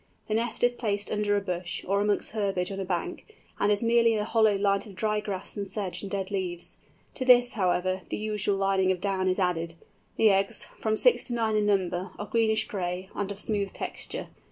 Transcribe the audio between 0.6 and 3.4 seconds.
is placed under a bush, or amongst herbage on a bank,